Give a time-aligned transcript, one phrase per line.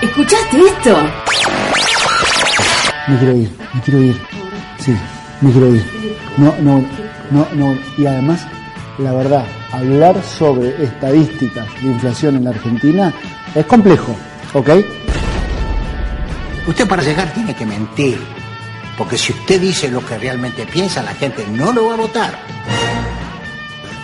[0.00, 0.96] ¿Escuchaste esto?
[3.08, 4.20] Me quiero ir, me quiero ir.
[4.78, 4.96] Sí,
[5.40, 5.84] me quiero ir.
[6.36, 6.84] No, no,
[7.30, 7.78] no, no.
[7.96, 8.46] Y además,
[8.98, 13.12] la verdad, hablar sobre estadísticas de inflación en la Argentina
[13.54, 14.14] es complejo,
[14.54, 14.70] ¿ok?
[16.68, 18.20] Usted para llegar tiene que mentir.
[18.96, 22.38] Porque si usted dice lo que realmente piensa, la gente no lo va a votar.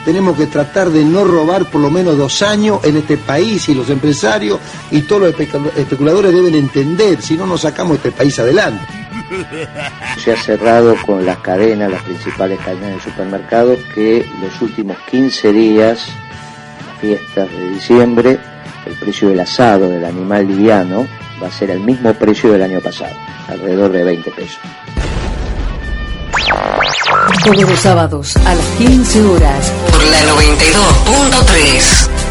[0.05, 3.75] Tenemos que tratar de no robar por lo menos dos años en este país y
[3.75, 4.59] los empresarios
[4.91, 8.85] y todos los especu- especuladores deben entender, si no nos sacamos este país adelante.
[10.23, 15.53] Se ha cerrado con las cadenas, las principales cadenas de supermercados, que los últimos 15
[15.53, 16.07] días,
[16.87, 18.39] las fiestas de diciembre,
[18.87, 21.07] el precio del asado del animal liviano
[21.43, 23.15] va a ser el mismo precio del año pasado,
[23.49, 24.59] alrededor de 20 pesos.
[27.45, 29.71] Todos los sábados a las 15 horas.
[29.93, 32.24] Por la 92.3.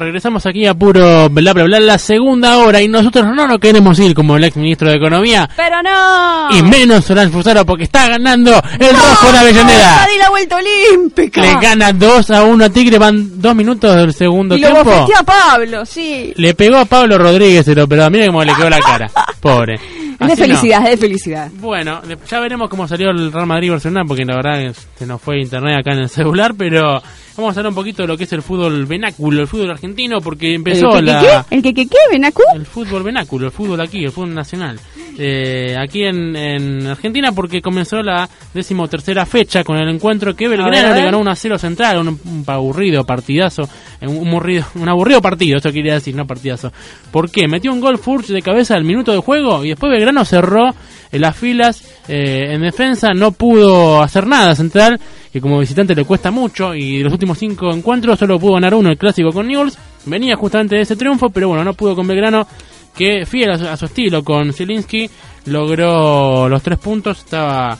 [0.00, 3.98] Regresamos aquí a puro bla bla bla la segunda hora y nosotros no nos queremos
[3.98, 6.48] ir como el ex ministro de Economía Pero no.
[6.56, 10.06] y menos Solán Fusaro porque está ganando el rojo de Avellaneda.
[10.10, 11.42] di la vuelta olímpica.
[11.42, 14.84] Le gana 2 a 1 a Tigre, van 2 minutos del segundo y tiempo.
[14.84, 16.32] bofeteé a Pablo, sí.
[16.36, 19.10] Le pegó a Pablo Rodríguez, pero mira cómo le quedó la cara.
[19.40, 19.78] Pobre.
[20.20, 20.46] De Así no.
[20.48, 21.50] felicidad, es de felicidad.
[21.60, 25.20] Bueno, de- ya veremos cómo salió el Real Madrid Barcelona, porque la verdad se nos
[25.20, 27.02] fue internet acá en el celular, pero
[27.36, 30.20] vamos a hablar un poquito de lo que es el fútbol venáculo, el fútbol argentino,
[30.20, 31.20] porque empezó ¿El que, la...
[31.20, 31.56] que, qué?
[31.56, 32.42] ¿El que, que, qué, Benacu?
[32.54, 34.78] El fútbol venáculo, el fútbol aquí, el fútbol nacional.
[35.22, 40.94] Eh, aquí en, en Argentina porque comenzó la decimotercera fecha con el encuentro que Belgrano
[40.94, 43.68] le ganó 1 a 0 central, un, un aburrido partidazo,
[44.00, 46.72] eh, un, aburrido, un aburrido partido, eso quería decir, no partidazo.
[47.10, 47.46] ¿Por qué?
[47.48, 50.74] Metió un gol Furch de cabeza al minuto de juego y después Belgrano cerró
[51.12, 54.98] en las filas eh, en defensa, no pudo hacer nada central,
[55.30, 58.72] que como visitante le cuesta mucho y de los últimos cinco encuentros solo pudo ganar
[58.72, 59.76] uno, el clásico con Newell's,
[60.06, 62.46] venía justamente de ese triunfo, pero bueno, no pudo con Belgrano
[63.00, 65.08] que fiel a su, estilo con Zielinski
[65.46, 67.78] logró los tres puntos, estaba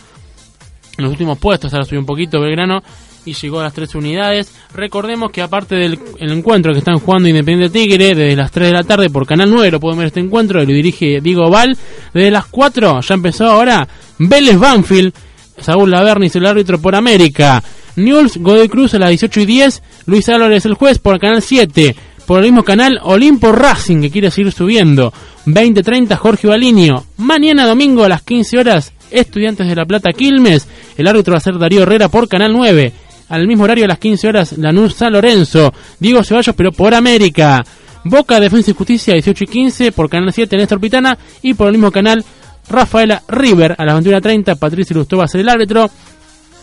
[0.96, 2.82] en los últimos puestos, ahora subió un poquito Belgrano
[3.26, 4.50] y llegó a las tres unidades.
[4.72, 8.72] Recordemos que aparte del el encuentro que están jugando Independiente Tigre desde las 3 de
[8.72, 11.76] la tarde por Canal 9, lo pueden ver este encuentro, lo dirige Diego Val.
[12.14, 13.86] Desde las 4 ya empezó ahora
[14.18, 15.12] Vélez Banfield,
[15.58, 17.62] Saúl Lavernis el árbitro por América.
[17.96, 21.94] Newell's Godoy Cruz a las 18 y 10, Luis Álvarez el juez por Canal 7.
[22.30, 25.12] Por el mismo canal, Olimpo Racing, que quiere seguir subiendo.
[25.46, 27.04] 20-30, Jorge Balinio.
[27.16, 30.68] Mañana domingo a las 15 horas, Estudiantes de La Plata Quilmes.
[30.96, 32.92] El árbitro va a ser Darío Herrera por Canal 9.
[33.30, 35.72] Al mismo horario a las 15 horas, Lanús San Lorenzo.
[35.98, 37.64] Diego Ceballos, pero por América.
[38.04, 41.18] Boca, Defensa y Justicia, 18 y 15, por Canal 7, Néstor Pitana.
[41.42, 42.24] Y por el mismo canal,
[42.68, 45.90] Rafaela River, a las 21.30, Patricio Lustó va a ser el árbitro.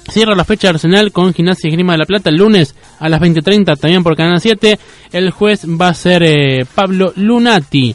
[0.10, 3.20] Cierra la fecha Arsenal con Gimnasia y Grima de la Plata el lunes a las
[3.22, 4.80] 20.30 también por Canal 7.
[5.12, 7.94] El juez va a ser eh, Pablo Lunati.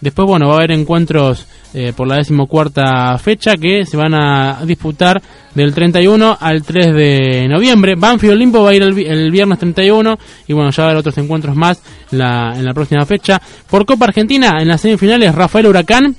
[0.00, 4.60] Después, bueno, va a haber encuentros eh, por la decimocuarta fecha que se van a
[4.64, 5.20] disputar
[5.54, 7.94] del 31 al 3 de noviembre.
[7.94, 10.90] Banfield Olimpo va a ir el, vi- el viernes 31 y bueno, ya va a
[10.92, 11.82] haber otros encuentros más
[12.12, 13.40] la- en la próxima fecha.
[13.68, 16.16] Por Copa Argentina, en las semifinales, Rafael Huracán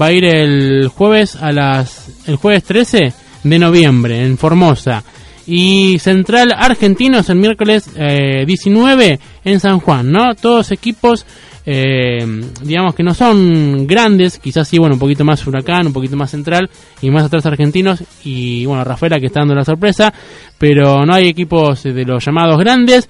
[0.00, 3.12] va a ir el jueves a las el jueves 13
[3.42, 5.02] de noviembre en Formosa
[5.46, 10.34] y Central Argentinos el miércoles eh, 19 en San Juan, ¿no?
[10.34, 11.24] Todos equipos
[11.70, 12.24] eh,
[12.62, 16.30] digamos que no son grandes, quizás sí, bueno, un poquito más Huracán, un poquito más
[16.30, 16.70] Central
[17.02, 20.10] y más atrás Argentinos y bueno, Rafaela que está dando la sorpresa,
[20.56, 23.06] pero no hay equipos de los llamados grandes.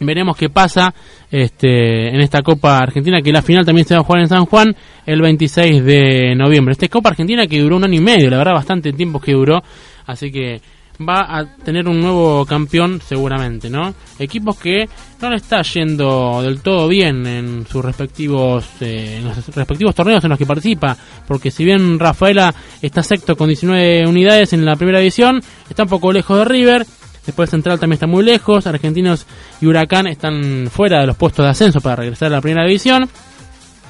[0.00, 0.92] Veremos qué pasa
[1.30, 4.44] este, en esta Copa Argentina, que la final también se va a jugar en San
[4.46, 4.74] Juan
[5.06, 6.72] el 26 de noviembre.
[6.72, 9.32] Esta es Copa Argentina que duró un año y medio, la verdad, bastante tiempo que
[9.32, 9.62] duró,
[10.06, 10.60] así que
[11.00, 13.94] va a tener un nuevo campeón seguramente, ¿no?
[14.18, 14.88] Equipos que
[15.20, 20.22] no le está yendo del todo bien en sus respectivos eh, en los respectivos torneos
[20.24, 20.96] en los que participa,
[21.26, 25.88] porque si bien Rafaela está sexto con 19 unidades en la primera división, está un
[25.88, 26.86] poco lejos de River,
[27.26, 28.66] Después Central también está muy lejos.
[28.66, 29.26] Argentinos
[29.60, 33.08] y Huracán están fuera de los puestos de ascenso para regresar a la primera división.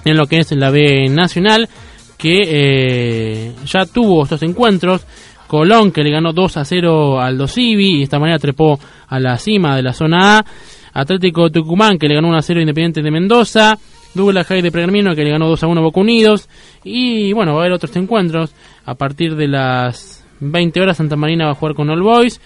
[0.05, 1.69] En lo que es la B Nacional,
[2.19, 5.07] que eh, ya tuvo estos encuentros.
[5.47, 9.21] Colón que le ganó 2 a 0 al Dosivi y de esta manera trepó a
[9.21, 10.45] la cima de la zona A.
[10.95, 13.79] Atlético Tucumán que le ganó 1 a 0 Independiente de Mendoza.
[14.15, 16.49] Douglas High de Pergamino que le ganó 2 a 1 Boca Unidos.
[16.83, 18.55] Y bueno, va a haber otros encuentros.
[18.85, 22.41] A partir de las 20 horas Santa Marina va a jugar con All Boys.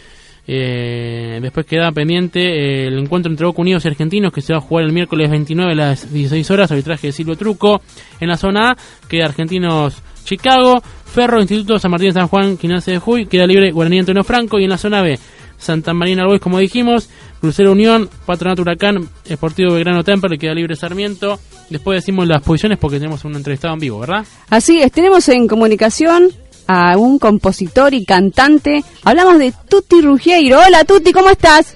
[0.50, 4.60] Eh, después queda pendiente eh, el encuentro entre Boca Unidos y Argentinos que se va
[4.60, 7.82] a jugar el miércoles 29 a las 16 horas, arbitraje de Silvio Truco.
[8.18, 8.76] En la zona A
[9.08, 13.98] queda Argentinos Chicago, Ferro, Instituto San Martín San Juan, Quince de Juy, queda libre Guaraní
[13.98, 15.18] Antonio Franco y en la zona B
[15.58, 17.10] Santa Marina Boys como dijimos,
[17.40, 21.38] Crucero Unión, Patronato Huracán, Esportivo Belgrano Temper, queda libre Sarmiento.
[21.68, 24.24] Después decimos las posiciones porque tenemos un entrevistado en vivo, ¿verdad?
[24.48, 26.30] Así es, tenemos en comunicación
[26.68, 28.84] a un compositor y cantante.
[29.04, 30.58] Hablamos de Tuti Ruggiero.
[30.64, 31.74] Hola Tuti, ¿cómo estás?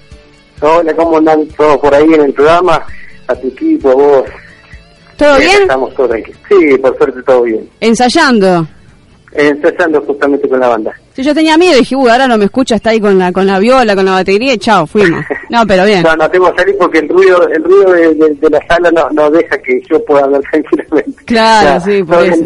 [0.61, 2.81] Hola, ¿cómo andan todos por ahí en el programa?
[3.27, 4.23] A tu equipo, a vos.
[5.17, 5.61] ¿Todo Eh, bien?
[5.63, 6.31] Estamos todos aquí.
[6.47, 7.67] Sí, por suerte todo bien.
[7.81, 8.67] Ensayando.
[9.35, 10.93] Empezando justamente con la banda.
[11.15, 13.31] Sí, yo tenía miedo y dije, uy, ahora no me escucha, está ahí con la,
[13.31, 15.25] con la viola, con la batería y chao, fuimos.
[15.49, 16.03] No, pero bien.
[16.03, 18.89] No, no tengo que salir porque el ruido el ruido de, de- de la sala
[18.91, 21.23] no, no deja que yo pueda hablar tranquilamente.
[21.25, 22.45] Claro, sí, por eso.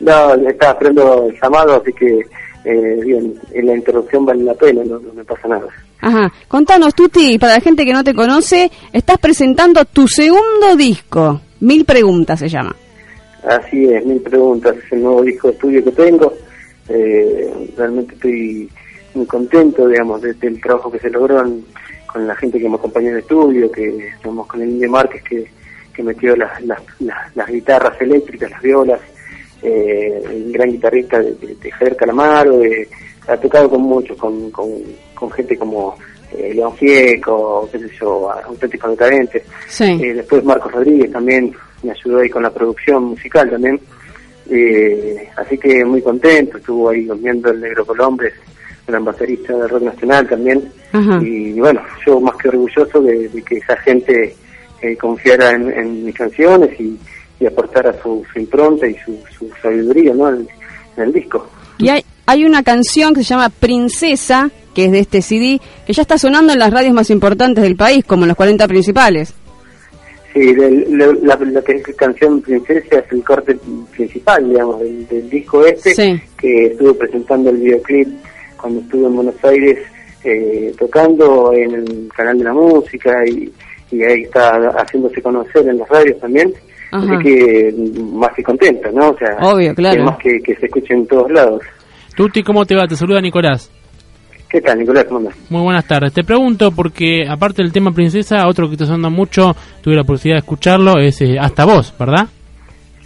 [0.00, 2.20] No, estaba esperando el llamado, así que
[2.64, 5.66] eh, bien, en la interrupción vale la pena, no, no me pasa nada.
[6.00, 6.32] Ajá.
[6.46, 11.40] Contanos, Tuti, para la gente que no te conoce, estás presentando tu segundo disco.
[11.60, 12.74] Mil preguntas se llama.
[13.48, 16.32] Así es, mil preguntas, es el nuevo disco de estudio que tengo.
[16.88, 18.68] Eh, realmente estoy
[19.14, 21.64] muy contento, digamos, de- del trabajo que se logró en-
[22.06, 25.22] con la gente que me acompañó en el estudio, que estamos con el Indio Márquez
[25.22, 25.46] que,
[25.92, 29.00] que metió las, las, las, las guitarras eléctricas, las violas,
[29.62, 32.88] eh, el gran guitarrista de, de, de Javier Calamaro, eh,
[33.28, 34.68] ha tocado con muchos, con, con,
[35.14, 35.96] con gente como
[36.32, 39.42] eh, León Fieco, qué sé yo, auténticos decadentes.
[39.68, 39.84] Sí.
[39.84, 41.52] Eh, después Marcos Rodríguez también
[41.82, 43.80] me ayudó ahí con la producción musical también.
[44.50, 48.32] Eh, así que muy contento, estuvo ahí viendo el Negro Colombres,
[48.86, 50.72] el baterista del rock nacional también.
[50.92, 51.20] Ajá.
[51.22, 54.34] Y bueno, yo más que orgulloso de, de que esa gente
[54.98, 56.98] confiara en, en mis canciones y,
[57.40, 60.28] y aportara su, su impronta y su, su sabiduría ¿no?
[60.28, 60.48] en,
[60.96, 61.48] en el disco.
[61.78, 65.92] Y hay, hay una canción que se llama Princesa, que es de este CD, que
[65.92, 69.34] ya está sonando en las radios más importantes del país, como en los 40 principales.
[70.34, 71.06] Sí, la,
[71.40, 73.56] la es canción Princesa es el corte
[73.96, 76.20] principal, digamos, del, del disco este, Sí.
[76.36, 78.08] que estuve presentando el videoclip
[78.60, 79.78] cuando estuve en Buenos Aires
[80.24, 83.50] eh, tocando en el canal de la música y,
[83.90, 86.52] y ahí está haciéndose conocer en las radios también.
[86.90, 87.04] Ajá.
[87.14, 87.74] Así que
[88.14, 89.10] más que contento, ¿no?
[89.10, 90.16] O sea, Obvio, claro.
[90.22, 91.62] que, que se escuche en todos lados.
[92.16, 92.86] Tuti, ¿cómo te va?
[92.86, 93.70] Te saluda Nicolás.
[94.50, 95.04] ¿Qué tal, Nicolás?
[95.04, 95.34] ¿Cómo andas?
[95.50, 96.12] Muy buenas tardes.
[96.14, 100.36] Te pregunto porque, aparte del tema Princesa, otro que te sonda mucho, tuve la posibilidad
[100.36, 102.26] de escucharlo, es eh, Hasta Vos, ¿verdad?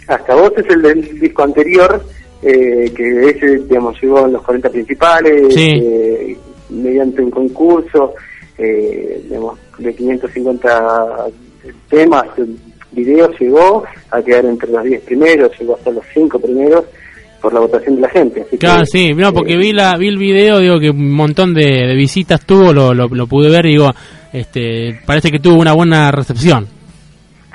[0.07, 2.01] Hasta vos es el del disco anterior,
[2.41, 5.69] eh, que ese, digamos, llegó en los 40 principales, Sí.
[5.81, 6.37] eh,
[6.69, 8.13] mediante un concurso,
[8.57, 11.25] eh, digamos, de 550
[11.89, 12.23] temas,
[12.93, 16.85] videos, llegó a quedar entre los 10 primeros, llegó hasta los 5 primeros
[17.41, 18.41] por la votación de la gente.
[18.41, 21.11] Así Claro, que, sí, no, porque eh, vi la vi el video, digo que un
[21.11, 23.91] montón de, de visitas tuvo, lo, lo, lo pude ver y digo,
[24.31, 26.67] este, parece que tuvo una buena recepción.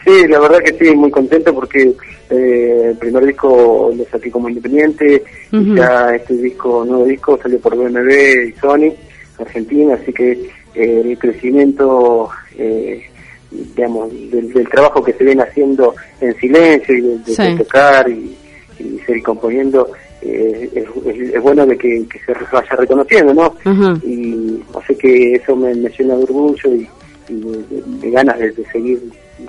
[0.05, 1.93] Sí, la verdad que sí, muy contento porque
[2.31, 7.59] eh, el primer disco lo saqué como independiente, y ya este disco, nuevo disco, salió
[7.59, 8.93] por BMW y Sony,
[9.39, 10.33] Argentina, así que
[10.75, 13.03] eh, el crecimiento, eh,
[13.51, 17.43] digamos, del, del trabajo que se ven haciendo en silencio y de, de- Sí.
[17.43, 18.35] de tocar y,
[18.79, 19.89] y seguir componiendo,
[20.23, 23.55] eh, es, es- es bueno de que, que se vaya reconociendo, ¿no?
[24.05, 26.89] Y así que eso me, me llena de orgullo y,
[27.29, 29.01] y de, de- de ganas de, de seguir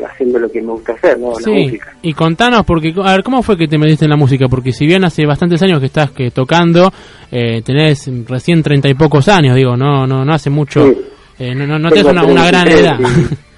[0.07, 1.31] haciendo lo que me gusta hacer, ¿no?
[1.31, 1.93] La Sí, música.
[2.03, 4.47] y contanos, porque, a ver, ¿cómo fue que te metiste en la música?
[4.47, 6.91] Porque si bien hace bastantes años que estás que tocando,
[7.31, 10.97] eh, tenés recién treinta y pocos años, digo, no no no hace mucho, Sí.
[11.39, 12.99] eh, no, no, no tenés una, una gran 33 edad.
[12.99, 13.35] y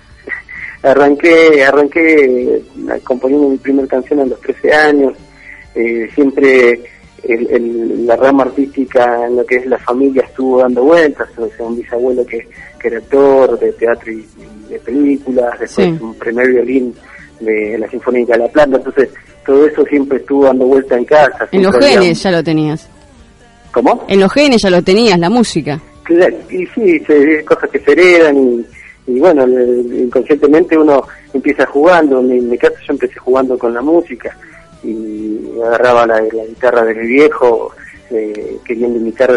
[0.84, 2.62] arranqué, arranqué eh,
[3.04, 5.14] componiendo mi primera canción a los 13 años,
[5.76, 6.82] eh, siempre
[7.24, 11.48] el- el- la rama artística en lo que es la familia estuvo dando vueltas, o
[11.56, 12.48] sea, un bisabuelo que,
[12.80, 14.26] que era actor de teatro y,
[14.68, 15.98] y de películas, después Sí.
[16.04, 16.94] un primer violín
[17.40, 19.10] de la Sinfónica de La Plata, entonces
[19.46, 21.48] todo eso siempre estuvo dando vuelta en casa.
[21.52, 22.88] En los había genes ya lo tenías.
[23.72, 24.06] ¿Cómo?
[24.08, 25.80] En los genes ya lo tenías, la música.
[26.04, 28.66] Claro, y sí, se- cosas que se heredan y,
[29.16, 31.04] y bueno, le- inconscientemente uno
[31.34, 32.20] empieza jugando.
[32.20, 34.36] En mi, caso yo empecé jugando con la música
[34.84, 37.72] y agarraba la, la guitarra de mi viejo
[38.10, 39.32] eh, queriendo imitar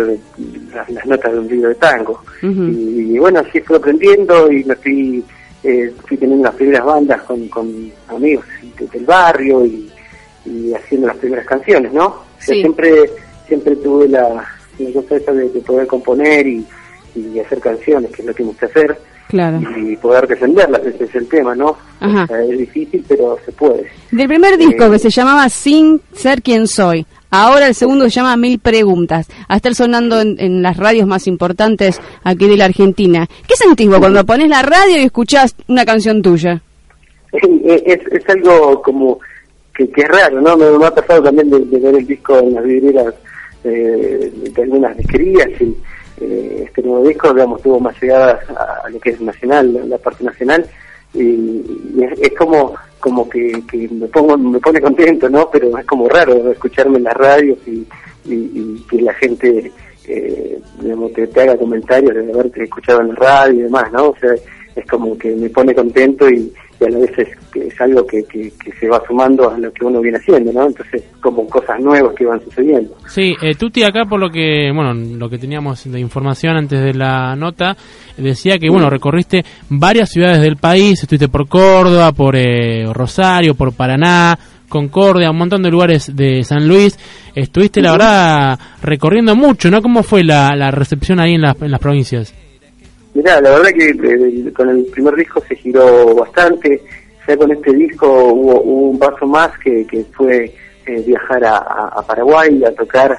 [0.75, 2.23] las, las notas de un libro de tango.
[2.43, 5.25] Y, y bueno, así fui aprendiendo y me fui,
[5.63, 8.45] eh, fui teniendo las primeras bandas con, con amigos
[8.79, 9.91] de- del barrio y,
[10.47, 12.07] y haciendo las primeras canciones, ¿no?
[12.07, 12.61] O sea, Sí.
[12.61, 12.93] siempre,
[13.47, 14.45] siempre tuve la,
[14.79, 16.67] la cosa esa de, de poder componer y,
[17.15, 18.99] y hacer canciones, que es lo que me gusta hacer,
[19.35, 19.61] Claro.
[19.77, 21.77] y poder defenderlas, ese es el tema, ¿no?
[21.99, 22.23] Ajá.
[22.23, 23.85] O sea, es difícil, pero se puede.
[24.13, 28.11] Del primer disco Eh, que se llamaba Sin ser quien soy, ahora el segundo se
[28.11, 32.67] llama Mil preguntas, a estar sonando en, en las radios más importantes aquí de la
[32.67, 33.27] Argentina.
[33.49, 36.63] ¿Qué sentís vos cuando pones la radio y escuchás una canción tuya?
[37.33, 39.19] es, es algo como
[39.75, 40.57] que, que es raro, ¿no?
[40.57, 43.15] Me, me ha pasado también de, de ver el disco en las vidrieras
[43.65, 45.75] eh, de algunas disquerías y
[46.21, 48.41] eh, este nuevo disco, digamos, tuvo más llegada
[48.85, 50.67] a, lo que es nacional, la, parte nacional,
[51.13, 51.63] y,
[52.03, 55.51] es, es como como que, que me pongo me pone contento, ¿no?
[55.51, 57.87] Pero es como raro escucharme en las radios y,
[58.25, 59.71] y, y que la gente
[60.07, 64.09] eh, digamos, te, te haga comentarios de haberte escuchado en la radio y demás, ¿no?
[64.09, 64.35] O sea,
[64.77, 68.53] es como que me pone contento y, y a la vez es, algo que, que,
[68.63, 70.67] que se va sumando a lo que uno viene haciendo, ¿no?
[70.67, 72.97] Entonces, como cosas nuevas que van sucediendo.
[73.07, 76.95] Sí, eh, Tuti acá por lo que, bueno, lo que teníamos de información antes de
[76.95, 77.77] la nota,
[78.17, 83.73] decía que, bueno, recorriste varias ciudades del país, estuviste por Córdoba, por eh, Rosario, por
[83.75, 84.39] Paraná,
[84.69, 86.99] Concordia, un montón de lugares de San Luis.
[87.35, 89.81] Estuviste, la verdad, recorriendo mucho, ¿no?
[89.83, 92.35] ¿Cómo fue la, la recepción ahí en las, en las provincias?
[93.15, 96.83] Mirá, la verdad que eh, con el primer disco se giró bastante,
[97.27, 100.53] ya con este disco hubo, hubo un paso más que, que fue
[100.87, 103.17] eh, viajar a, Paraguay a tocar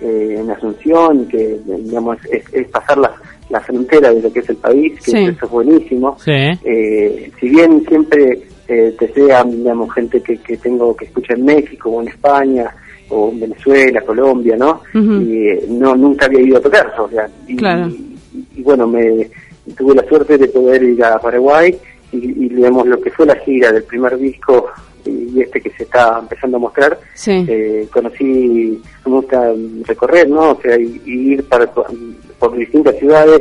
[0.00, 3.12] eh, en Asunción, que digamos es, es pasar la,
[3.50, 5.16] la frontera de lo que es el país, que Sí.
[5.24, 6.16] eso es buenísimo.
[6.20, 6.30] Sí.
[6.64, 11.46] Eh, si bien siempre eh, te sea, digamos, gente que, que tengo que escucha en
[11.46, 12.70] México o en España
[13.08, 14.82] o en Venezuela, Colombia, ¿no?
[14.92, 17.88] Y eh, no nunca había ido a tocar, o sea, y, Claro.
[17.88, 18.17] y
[18.62, 19.28] bueno, me
[19.76, 21.76] tuve la suerte de poder ir a Paraguay
[22.12, 24.66] y, y digamos lo que fue la gira del primer disco
[25.04, 27.44] y este que se está empezando a mostrar, Sí.
[27.48, 29.52] eh, conocí, me gusta
[29.86, 30.50] recorrer, ¿no?
[30.52, 33.40] O sea, y, y ir para, por distintas ciudades,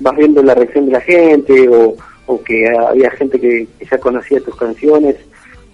[0.00, 3.98] vas viendo la reacción de la gente o, o que había gente que, que ya
[3.98, 5.16] conocía tus canciones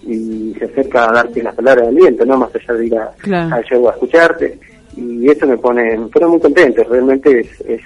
[0.03, 2.37] y se acerca a darte las palabras de aliento, ¿no?
[2.37, 3.55] Más allá de ir a, Claro.
[3.55, 4.57] al show a escucharte
[4.95, 7.81] y eso me pone, me pone muy contento, realmente es, es,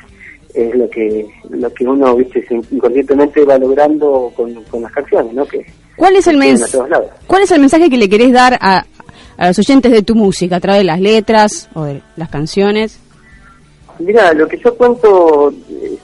[0.53, 5.45] es lo que lo que uno viste inconscientemente va logrando con, con las canciones, ¿no?
[5.45, 5.65] Que
[5.95, 7.07] ¿Cuál es el que llegan mens- a todos lados.
[7.27, 8.85] ¿Cuál es el mensaje que le querés dar a,
[9.37, 12.99] a los oyentes de tu música a través de las letras o de las canciones?
[13.99, 15.97] Mira, lo que yo cuento eh,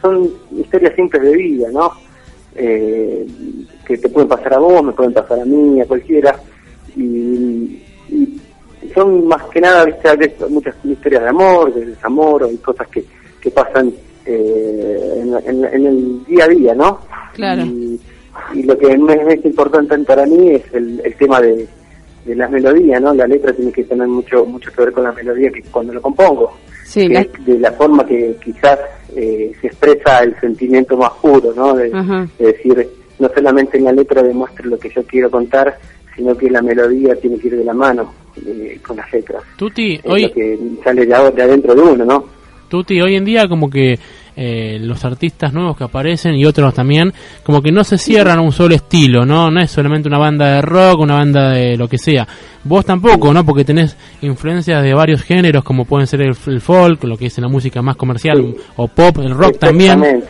[0.00, 1.92] son historias simples de vida, ¿no?
[2.56, 3.26] Eh,
[3.86, 6.34] que te pueden pasar a vos, me pueden pasar a mí, a cualquiera.
[6.96, 7.80] Y,
[8.10, 8.40] y
[8.94, 10.08] son más que nada, viste,
[10.48, 13.04] muchas historias de amor, de desamor, hay cosas que,
[13.40, 13.92] que pasan
[14.26, 17.00] eh, en, en- en el día a día, ¿no?
[17.34, 17.62] Claro.
[17.64, 18.00] Y,
[18.54, 21.66] y lo que me es importante para mí es el, el tema de,
[22.24, 23.14] de las melodías, ¿no?
[23.14, 26.02] La letra tiene que tener mucho mucho que ver con la melodía que cuando lo
[26.02, 26.52] compongo.
[26.84, 28.78] Sí, que la- es de la forma que quizás
[29.16, 31.74] eh, se expresa el sentimiento más puro, ¿no?
[31.74, 31.90] De,
[32.38, 35.78] decir, no solamente en la letra demuestre lo que yo quiero contar,
[36.16, 38.12] sino que la melodía tiene que ir de la mano
[38.46, 39.42] eh, con las letras.
[39.56, 42.24] Tuti, Es hoy, lo que sale de adentro de uno, ¿no?
[42.68, 43.98] Tuti, hoy en día como que
[44.36, 48.42] eh, los artistas nuevos que aparecen y otros también, como que no se cierran a
[48.42, 49.50] un solo estilo, ¿no?
[49.50, 52.28] No es solamente una banda de rock, una banda de lo que sea.
[52.62, 53.44] Vos tampoco, ¿no?
[53.44, 57.38] Porque tenés influencias de varios géneros, como pueden ser el, el folk, lo que es
[57.38, 60.04] la música más comercial, o pop, el rock también.
[60.04, 60.28] Exactamente.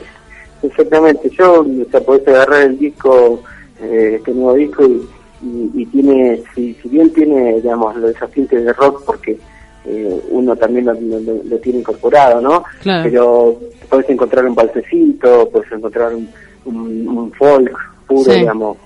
[0.62, 1.30] Exactamente.
[1.38, 3.42] Yo, o sea, podés agarrar el disco,
[3.80, 5.02] eh, este nuevo disco, y,
[5.46, 9.38] y, y tiene, si, si bien tiene, digamos, los tintes de rock, porque
[9.86, 12.64] eh, uno también lo, lo- lo tiene incorporado, ¿no?
[12.82, 13.02] Claro.
[13.04, 13.58] Pero
[13.88, 16.28] puedes encontrar un balsecito, puedes encontrar un,
[16.66, 18.40] un, un folk puro, Sí.
[18.40, 18.76] digamos,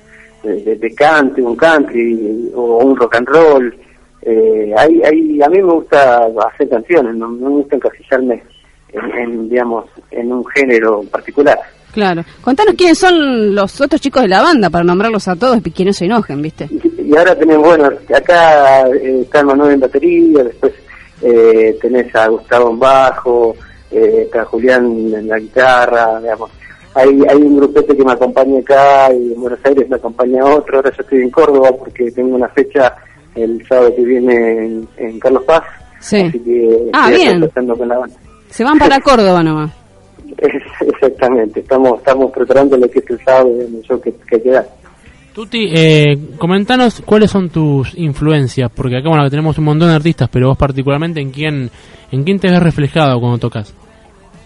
[0.42, 3.74] de, de, country, un country, o un rock and roll.
[4.22, 8.42] Eh, hay, hay, a mí me gusta hacer canciones, no, no me gusta encasillarme
[8.92, 11.58] en, en, digamos, en un género particular.
[11.92, 12.22] Claro.
[12.40, 15.84] Contanos quiénes son los otros chicos de la banda para nombrarlos a todos y que
[15.84, 16.68] no se enojen, ¿viste?
[17.12, 20.72] Y ahora tenemos, bueno, acá eh, está Manuel en batería, después
[21.20, 23.54] eh, tenés a Gustavo en bajo,
[23.90, 26.50] eh, está Julián en la guitarra, digamos.
[26.94, 30.76] Hay, hay un grupete que me acompaña acá y en Buenos Aires me acompaña otro.
[30.76, 32.94] Ahora yo estoy en Córdoba porque tengo una fecha
[33.34, 34.34] el sábado que viene
[34.66, 35.62] en, en Carlos Paz.
[36.00, 36.16] Sí.
[36.22, 37.36] Así que Ah, estoy bien.
[37.42, 38.16] empezando con la banda.
[38.48, 39.70] Se van para Córdoba nomás.
[40.80, 44.66] Exactamente, estamos estamos preparando lo que es el sábado el show que, que queda.
[45.34, 50.28] Tuti, eh, comentanos cuáles son tus influencias, porque acá bueno tenemos un montón de artistas,
[50.30, 51.70] pero vos particularmente en quién,
[52.10, 53.72] en quién te ves reflejado cuando tocas.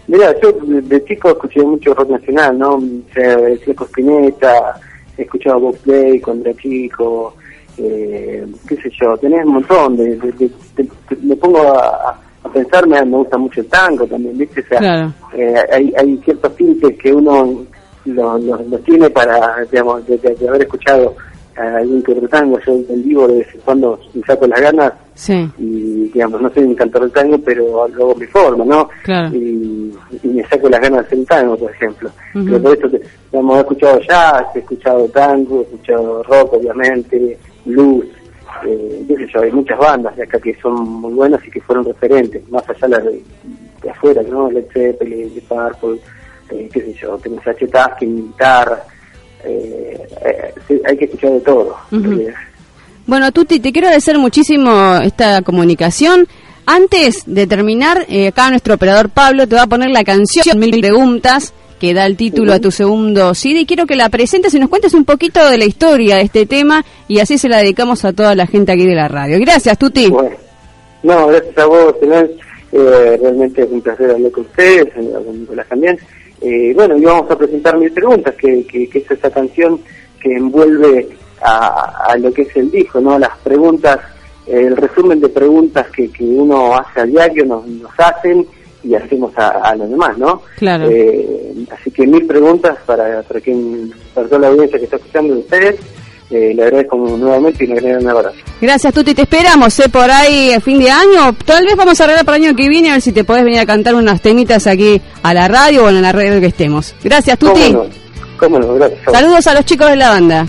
[0.06, 2.74] Mira, yo de, de chico escuché mucho rock nacional, ¿no?
[2.76, 4.78] O sea, el Fleco Spinetta,
[5.18, 7.34] he escuchado Bob Play cuando era chico,
[7.78, 10.88] eh, qué sé yo, tenés un montón de, de- de- de-
[11.22, 14.60] me pongo a, a pensar, me, me gusta mucho el tango también, ¿viste?
[14.60, 15.12] O sea, Claro.
[15.36, 17.64] eh, hay, hay ciertos tintes que uno
[18.06, 21.14] los lo, lo tiene para, digamos, de, de- de haber escuchado
[21.56, 24.60] a algún que otro tango, yo en vivo de vez en cuando me saco las
[24.60, 28.90] ganas Sí, y digamos no soy un cantor del tango pero luego mi forma no
[29.02, 29.34] Claro.
[29.34, 29.90] y,
[30.22, 32.44] y me saco las ganas de hacer tango por ejemplo Ujú.
[32.44, 32.98] pero por eso
[33.32, 38.04] digamos he escuchado jazz he escuchado tango he escuchado rock obviamente blues
[38.66, 41.62] eh, qué sé yo hay muchas bandas de acá que son muy buenas y que
[41.62, 43.22] fueron referentes más allá de,
[43.82, 45.98] de afuera no Led Zeppelin de Purple
[46.50, 47.66] eh, qué sé yo tenés H.
[47.66, 48.82] Taskin guitarra
[49.44, 50.08] eh,
[50.68, 51.76] eh, hay que escuchar de todo.
[53.06, 56.26] Bueno, Tuti, te quiero agradecer muchísimo esta comunicación.
[56.66, 60.80] Antes de terminar, eh, acá nuestro operador Pablo te va a poner la canción Mil
[60.80, 63.60] Preguntas, que da el título a tu segundo CD.
[63.60, 66.46] Y quiero que la presentes y nos cuentes un poquito de la historia de este
[66.46, 69.38] tema y así se la dedicamos a toda la gente aquí de la radio.
[69.38, 70.08] Gracias, Tuti.
[70.08, 70.36] Bueno,
[71.04, 71.94] no, gracias a vos.
[72.72, 75.96] Eh, realmente es un placer hablar con ustedes, con Nicolás también.
[76.48, 79.80] Eh, bueno, y vamos a presentar mil preguntas, que, que, que es esa canción
[80.20, 81.08] que envuelve
[81.42, 83.18] a, a lo que es el disco, ¿no?
[83.18, 83.98] Las preguntas,
[84.46, 88.46] el resumen de preguntas que, que uno hace a diario, nos, nos hacen
[88.84, 90.42] y hacemos a, a los demás, ¿no?
[90.56, 90.88] Claro.
[90.88, 95.34] Eh, así que mil preguntas para, para, quien, para toda la audiencia que está escuchando
[95.34, 95.80] de ustedes.
[96.28, 98.36] Eh, le agradezco nuevamente y le agradezco un abrazo.
[98.60, 99.14] Gracias, Tuti.
[99.14, 99.88] Te esperamos, ¿eh?
[99.88, 101.32] Por ahí, a fin de año.
[101.44, 103.44] Tal vez vamos a arreglar para el año que viene, a ver si te podés
[103.44, 106.94] venir a cantar unas temitas aquí a la radio o en la radio que estemos.
[107.04, 107.72] Gracias, Tuti.
[107.72, 107.90] ¿Cómo no?
[108.38, 108.74] ¿Cómo no?
[108.74, 109.00] Gracias.
[109.10, 110.46] Saludos a los chicos de la banda.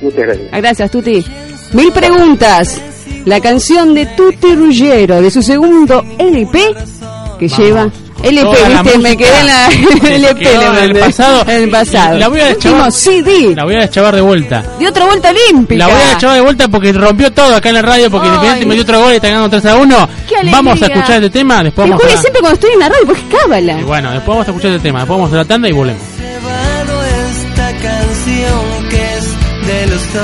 [0.00, 0.50] Muchas gracias.
[0.52, 1.24] Gracias, Tuti.
[1.72, 2.80] Mil preguntas.
[3.26, 6.74] La canción de Tuti Ruggero, de su segundo LP,
[7.38, 7.90] que lleva...
[8.22, 9.68] LP, Toda la viste, me quedé en la
[10.00, 11.42] que LP, quedó le en el pasado.
[11.46, 12.18] En el pasado.
[12.18, 12.92] La voy a deschavar.
[12.92, 14.62] CD, La voy a deschavar de vuelta.
[14.78, 15.78] de otra vuelta olímpica.
[15.86, 18.28] La voy a echar de vuelta porque rompió todo acá en la radio porque.
[18.28, 20.08] Independiente metió otro gol y está ganando 3 a 1.
[20.28, 20.52] Qué alegría.
[20.56, 22.20] Vamos a escuchar este tema, después Me vamos a...
[22.20, 23.80] siempre cuando estoy en la radio, porque es cábala.
[23.80, 26.02] Y bueno, después vamos a escuchar este tema, después vamos a la tanda y volvemos.
[26.18, 30.20] llevado esta canción que es de los dos,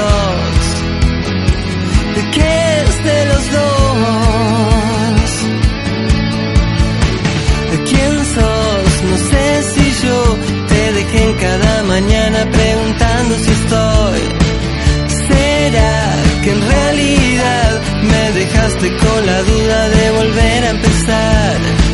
[15.29, 21.87] ¿Será que en realidad me dejaste con la duda de volver a empezar?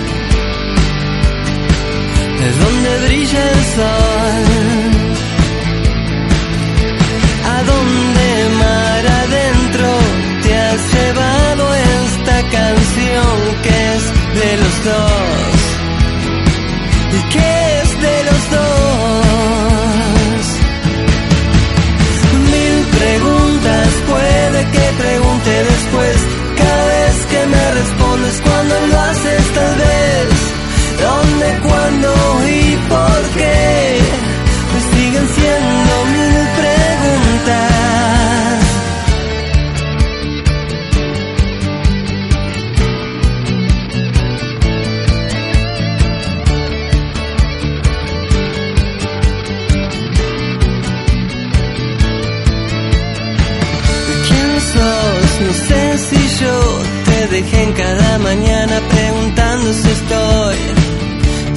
[2.42, 5.01] de donde brilla el sol,
[58.22, 60.56] mañana preguntando si estoy.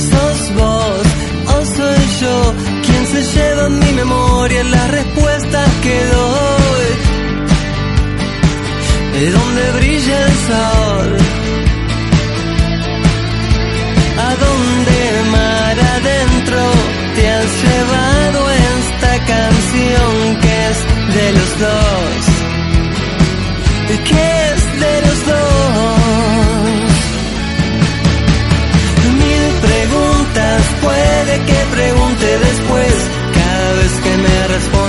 [0.10, 1.06] ¿Sos vos
[1.54, 2.54] o soy yo
[2.86, 6.88] quien se lleva en mi memoria las respuestas que doy?
[9.14, 11.18] De donde brilla el sol.
[14.28, 14.96] A donde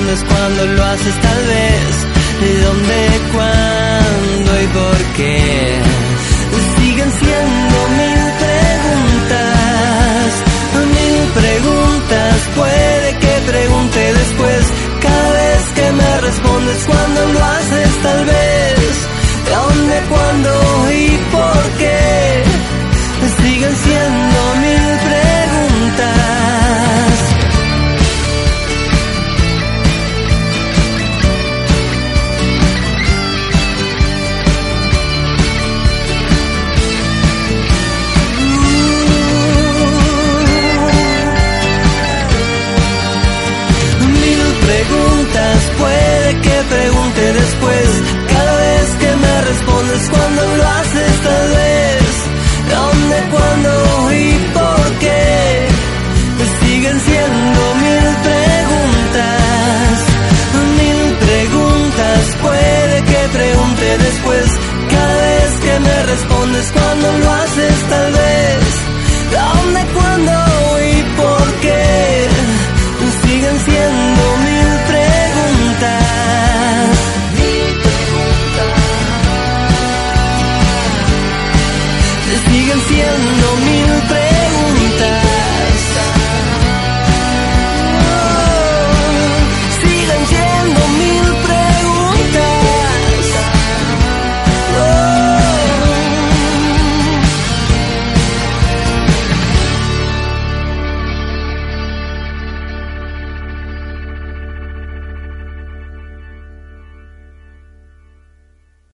[0.07, 2.07] respondes cuando lo haces tal vez.
[2.41, 2.97] ¿De dónde,
[3.33, 5.81] cuándo y por qué?
[6.79, 9.49] Siguen siendo mil preguntas.
[10.97, 14.63] Mil preguntas puede que pregunte después.
[15.01, 18.46] Cada vez que me respondes cuando lo haces tal vez.